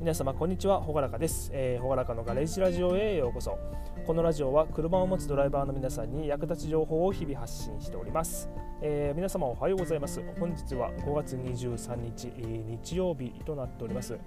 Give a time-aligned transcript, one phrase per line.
[0.00, 0.80] 皆様こんにちは。
[0.80, 3.58] ほがらかです、えー、ほがらかのガレージラジオへようこそ。
[4.06, 8.48] このラジオは車を持つドライバーの皆さんに役立つ情報を日々発信しております、
[8.80, 10.22] えー、皆様おはようございます。
[10.38, 14.18] 本日は5月23日、日曜日となっております、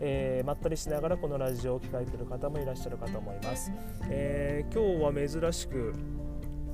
[0.00, 3.70] えー、まったりしながらこのラジオを聞かれている方もいらっしゃるかと思います、
[4.08, 5.92] えー、今日は珍しく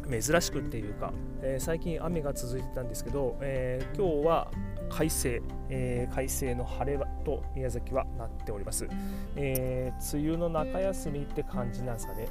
[0.08, 1.12] 珍しくっていうか、
[1.42, 4.50] えー、最近雨が続いてたんですけど、えー、今日は
[4.96, 8.86] 快晴、えー、快晴の晴れと宮崎はなっております、
[9.34, 12.28] えー、梅雨の中休みって感じなんですかね。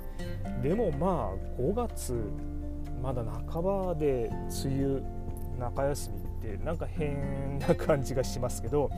[0.61, 2.13] でもまあ5月
[3.01, 4.31] まだ半ばで
[4.65, 5.01] 梅雨
[5.59, 8.89] 中休みってなんか変な感じがしますけど。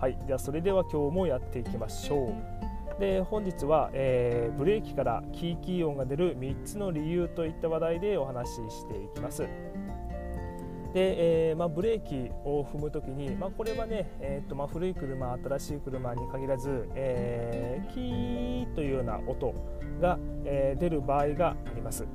[0.00, 3.00] はいではそれでは今日もやっていきましょう。
[3.00, 9.46] で本日は、えー、ブレーキからキーキー音が出る3つの理由といった話題でお話ししていきます。
[10.92, 19.54] で、えーまあ、ブレーキを踏むときに、まあ、これはね、えーとまあ、古い車新しい車に限らず、えー、キーというような音
[20.00, 22.06] が、えー、出る場合があります。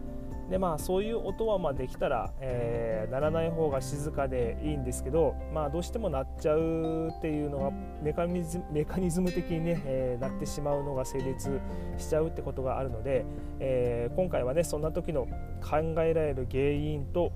[0.50, 7.72] でまあ、そういう音はまあできたら、えー、鳴らない方が静かでいいんですけど、まあ、どうしても鳴っちゃうっていうのが
[8.04, 11.60] メカニズムメカニズム的にね、えー、鳴ってしまうのが成立
[11.98, 13.26] しちゃうってことがあるので、
[13.60, 15.28] えー、今回はねそんな時の
[15.68, 17.32] 考えられる原因と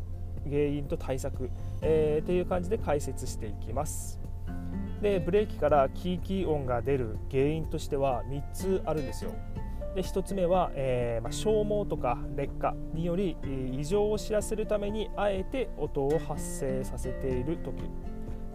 [0.49, 1.49] 原因と対策、
[1.81, 4.19] えー、っていう感じで解説していきます。
[5.01, 9.31] でブレーキからキーキー音が出る原因としては3つあるんですよ。
[9.95, 13.35] で1つ目は、えーまあ、消耗とか劣化により
[13.71, 17.75] 異常を知らせるためにあえて音を発生させている時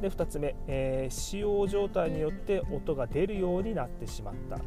[0.00, 4.58] で2つ目、えー、使用状態によって音が出るようになってしまった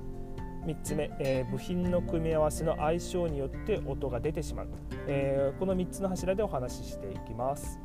[0.67, 4.67] 3つ目、えー、部品の組み合わせの相性によって音が出てしまう、
[5.07, 7.79] えー、この3つの柱でお話ししていきます。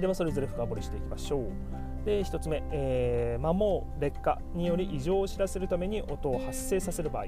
[0.00, 1.44] ではそれぞれ深掘りしていきましょう。
[2.04, 7.26] で1つ目、えー、摩耗劣化により異常を知らせるために音を発生させる場合。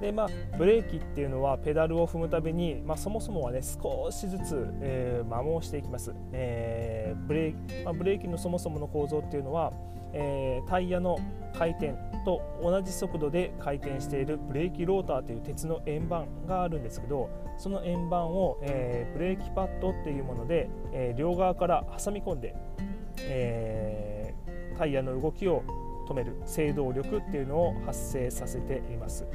[0.00, 9.72] でまあ、ブレーキっていうのはペダルを踏むたびに、まあ、そもそもはね少しずつ、えー、摩耗していきます、えーブレーキまあ、ブレーキのそもそもの構造っていうのは、
[10.12, 11.18] えー、タイヤの
[11.56, 22.54] 回転と同じ速度で回転しているブレーキローターという鉄の円盤があるんですけどその円盤を、えー、ブレーキパッドっていうもので、えー、両側から挟み込んで、
[23.22, 25.64] えー、タイヤの動きを
[26.08, 29.26] 止める制動力っていうのを発生させています。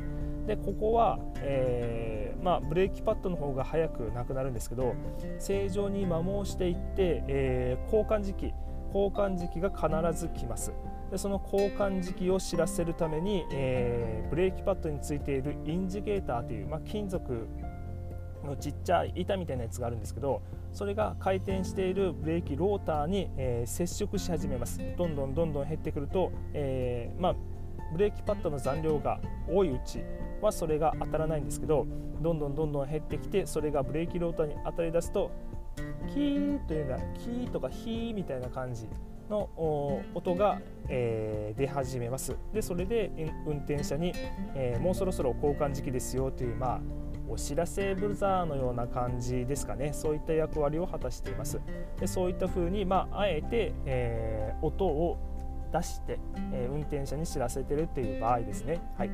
[0.47, 4.95] でここは、えーまあ、ブレーキパッドの方が早くなくなるんですけど
[5.39, 8.53] 正常に摩耗していって、えー、交換時期
[8.93, 10.71] 交換時期が必ず来ます。
[11.09, 17.47] でその交換時期を知らせるために、えー、ブレーキパッドについているインジゲーターという、まあ、金属
[18.43, 24.79] のちっちゃい板みたいなやつがあるんですけどそれが回転しているブレーキローターに、えー、接触し始めます。
[24.97, 27.35] どんどんどんどん減ってくると、えーまあ、
[27.91, 30.03] ブレーキパッドの残量が多いうち
[30.41, 31.87] はそれが当たらないんですけど
[32.21, 35.31] どんどんどんどん減ってきてそれがブレーキローターに当たり出すと
[36.13, 38.87] キーというようなキーとかヒーみたいな感じ
[39.29, 39.49] の
[40.13, 42.35] 音が、えー、出始めます。
[42.53, 43.11] でそれで
[43.47, 44.13] 運転者に、
[44.53, 46.81] えー、もうそろそろ交換時期ですよというまあ
[47.29, 49.93] お知らせブザーのような感じですかね。
[49.93, 51.59] そういった役割を果たしています。
[51.99, 55.17] でそういった風にまああえて、えー、音を
[55.73, 56.19] 出して、
[56.53, 58.79] え運転者に知らせてるっていう場合ですね。
[58.97, 59.09] はい。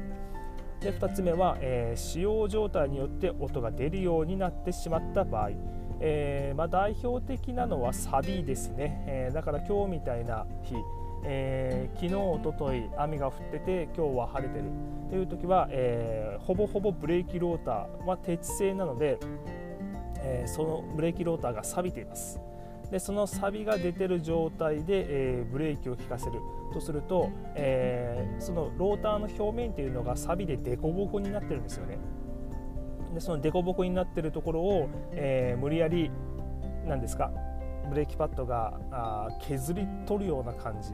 [0.82, 5.52] で2つ目は、え、使用状態によって音が出るようになってしまった場合、
[6.02, 10.76] えーまあ、代表的なのはサビですね、えー、だから今日みたいな日、
[11.26, 14.66] えー、昨日おととい雨が降ってて今日は晴れてる。
[15.10, 19.18] という時は、え、ほぼほぼブレーキローターは鉄製なので、
[20.22, 22.40] え、そのブレーキローターが錆びています。
[22.92, 26.40] でそのサビが出てる状態で、えー、ブレーキを効かせる
[26.74, 32.00] とすると、えー、そのローターの表面っていうのがサビで凸凹になってるんですよね。
[33.14, 36.12] でその凸凹になってるところを、えー、無理やり
[36.88, 37.32] なんですか
[37.90, 40.94] ブレーキパッドがあ削り取るような感じ、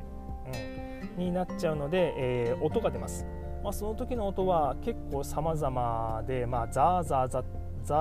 [1.15, 3.25] うん、になっちゃうので、え、音が出ます。
[3.63, 7.39] まあ、その時の音は結構様々で、まあ、ザーザーザ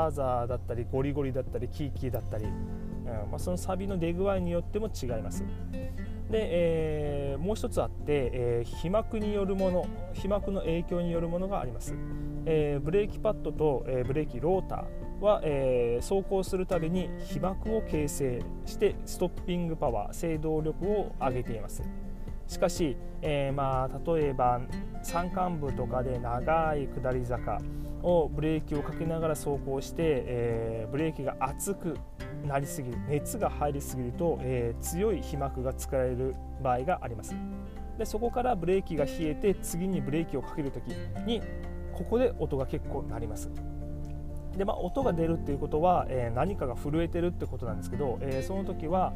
[0.08, 2.46] ーザーだったりゴリゴリだったりキーキーだったり
[3.30, 5.44] まあ、そのサビの出具合によっても違います。
[6.30, 11.94] で、えー、もう一つあって、えー、飛膜によるもの飛膜の影響によるものがあります、
[12.46, 21.82] えー、ブレーキパッドと、え、ブレーキローターは、え、走行するたびに飛膜を形成してストッピングパワー制動力を上げています
[22.46, 24.60] しかし、えまあ、例えば
[25.02, 27.60] 山間部とかで長い下り坂
[28.02, 29.94] をブレーキをかけながら走行して、
[30.26, 31.96] えー、ブレーキが熱く
[32.46, 37.34] なりすぎる熱が入りすぎると、えー、強い飛膜が作られる場合があります。
[37.98, 40.88] でそこからブレーキが冷えて次にブレーキをかける時
[41.26, 41.40] に
[41.92, 43.50] ここで音が結構鳴ります。
[44.56, 49.12] で、まあ、音が出るっていうことは、えー、何かが震えてるってことなんですけど、えー、その時は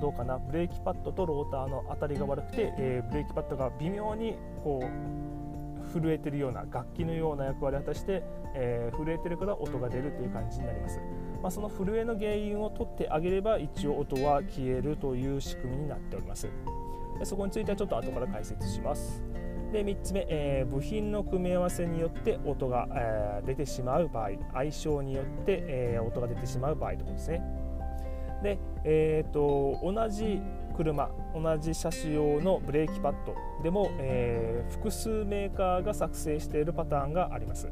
[0.00, 8.22] どうかなブレーキパッドとローターの当たりが悪くて、え、ブレーキパッドが微妙にこう震えてるような楽器のような役割を果たして、
[8.54, 11.00] え、震えてるから音が出るという感じになります、
[11.42, 16.48] まあ、その震えの原因を取ってあげれば一応音は消えるという仕組みになっております。
[17.24, 19.22] そこについてはちょっと後から解説します。
[19.72, 27.42] で3つ目、えー、部品の組み合わせによって音が、えー、出てしまう場合相性によって、えー、音が出てしまう場合ということですね。
[28.42, 30.40] で、えーと、同じ
[30.76, 37.68] 車同じ車種用のブレーキパッドでも、え、複数メーカーが作成しているパターンがあります。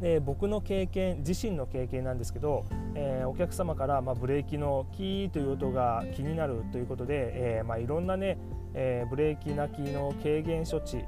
[0.00, 2.64] で僕の経験自身の経験なんですけど、
[2.94, 8.38] えー、お客様から、まあ、ブレーキのキーという音が気になるということで、えー、まあ、いろんなね、
[8.74, 11.04] えー、ブレーキ泣きの軽減処置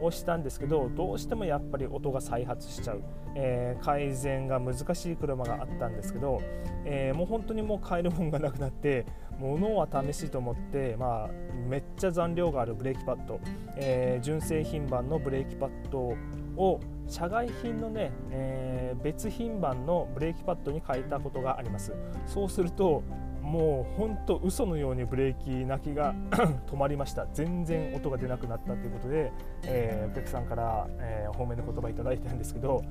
[0.00, 3.02] をしたんですけどどうしてもやっぱり音が再発しちゃう、
[3.36, 6.42] え改善が難しい車があったんですけど、
[6.84, 9.06] えもう本当にもう買えるもんがなくなって
[9.38, 11.30] 物は試しと思って、まあ、
[11.68, 13.40] めっちゃ残量があるブレーキパッド、
[13.76, 16.16] え純正品番のブレーキパッド
[16.56, 21.92] を社外品のね、えー、別品番のブレーキパッドに変えたことがあります。
[22.26, 23.02] そうすると
[23.44, 26.14] もうほんと嘘のようにブレーキ泣きが
[26.66, 27.26] 止まりました。
[27.34, 29.32] 全然音が出なくなったということで、
[29.64, 32.82] えー、お客さんから、えー、褒めの言葉いただいたんですけど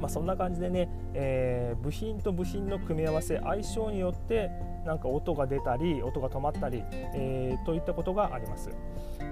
[0.00, 4.50] まあ、そんな感じでね、えー、部品と部品の組み合わせ相性によって
[4.84, 6.82] なんか音が出たり音が止まったり、
[7.14, 8.70] えー、といったことがあります。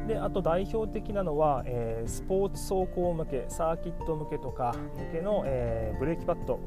[0.08, 4.74] であと代表的なのは、えー、スポーツ走行向けサーキット向けとか
[5.12, 6.58] 向けの、えブレーキパッド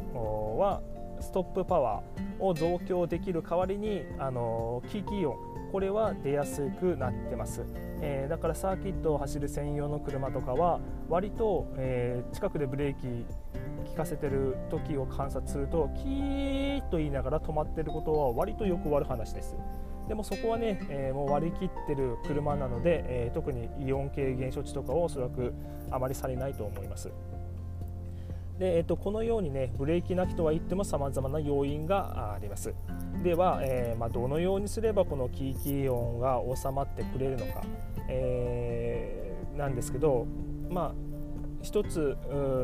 [0.58, 0.82] は
[1.20, 5.38] ストップパワーを増強できる代わりにあのキーキー音
[5.72, 7.66] これは出やすくなってます、
[8.02, 13.26] えー、だからサーキットを走る専用の車とかは割と、えー、近くでブレーキ
[13.88, 19.56] 効かせてる時を観察するとキーッと言いながら止まってることは割とよくある話です。
[20.08, 25.54] でもそこはね、えー、もう割り切ってる車なので、え特にイオン軽減処置とかをおそらく
[25.92, 27.10] あまりされないと思います。
[28.58, 32.74] で、えー、とこのようにねブレーキなきとは言ってもさまざまな要因があります。
[33.24, 37.64] では、えー、まあ、どのようにすればこのキーキー音が収まってくれるのか、
[38.08, 40.26] えー、なんですけど
[40.70, 41.07] まあ
[41.62, 42.18] 一つ、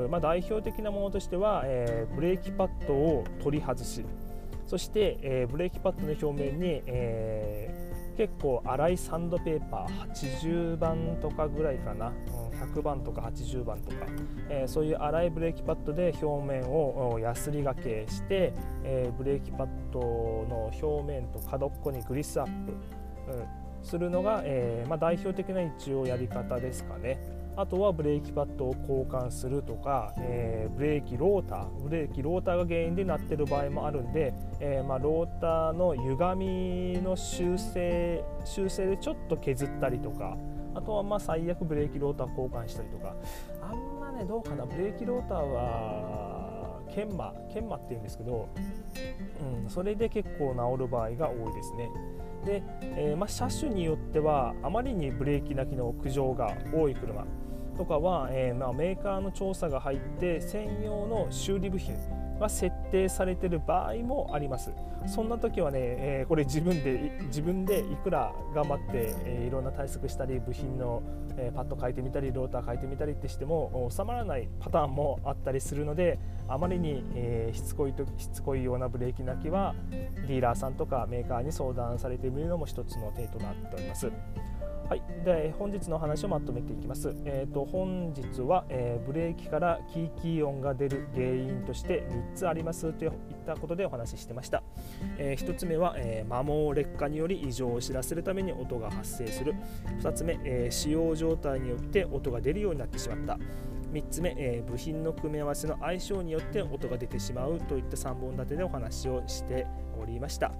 [0.09, 4.05] まあ、代表的なものとしては、えー、ブレーキパッドを取り外し。
[4.65, 12.11] そして、えー、ブレーキパッドの表面に、えー、結構粗いサンドペーパー80番とかぐらいかな、
[12.73, 14.05] 100番とか80番とか、
[14.49, 18.53] え、そういう粗いブレーキパッドで表面をヤスリがけして、
[18.83, 22.77] え、ブレーキパッドの表面と角っこにグリスアップ、うん、
[23.83, 27.42] するのが、え、まあ、代表的な一応やり方ですかね。
[27.55, 40.35] あとはブレーキパッドを交換するとか、えー、ブレーキローターブレーキローターが原因でなってる場合もあるんで、えー、まあ、ローターの歪みの修正修正でちょっと削ったりとか
[40.75, 43.15] あとはまあ最悪ブレーキローター交換したりとか
[43.61, 48.49] あんまねどうかなブレーキローターは研磨研磨っていうんですけど、
[49.63, 51.89] うん、それで結構治る場合が多いですね。
[52.45, 57.25] で、えー、まあ、車種によってはあまりにブレーキなきの苦情が多い車
[57.77, 61.95] とかは、えー、まあ、メーカーの調査が入って専用の修理部品
[62.39, 64.71] が設定されてる場合もあります
[65.07, 71.01] そんな時はね、え、これ自分で自分でいくら頑張って、え、いろんな対策したり部品の、
[71.35, 84.09] え、パッド変えてみたりローター変えてみたりってしても収まらないパターンもあったりするのであまりに、え、しつこいとしつこいようなブレーキなきはディーラーさんとかメーカーに相談されてみるのも一つの手となっております。
[84.89, 87.15] はい、で本日の話をまとめていきます。
[87.25, 93.11] えーと、本日は、えー、ブレーキからキーキー音が出る原因として3つありますといっ
[93.45, 94.61] たことでお話ししてました。
[95.17, 99.55] えー、1つ目は、えー、摩耗劣化により異常を知らせるために音が発生する。
[100.01, 103.39] 2つ目、え使用状態によって音が出るようになってしまった。
[103.93, 109.65] 3つ目、え部品の組み合わせの相性によって音が出てしまうといった3本立てでお話をして
[109.99, 110.51] おりました。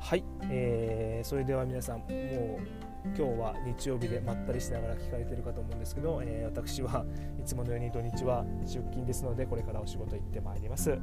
[0.00, 2.85] はい、えー、それでは皆さんもう
[3.16, 7.04] 今日は日曜日でまったりしながら聞かれているかと思うんですけど、えー、私は
[7.38, 10.98] いつものように土日は出勤ですのでこれからお仕事行ってまいります。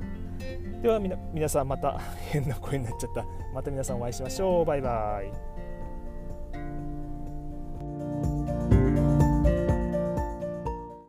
[0.82, 2.00] では皆さんまた
[2.32, 3.26] 変な声になっちゃった。
[3.54, 4.66] また皆さんお会いしましょう。
[4.66, 5.53] バイバイ。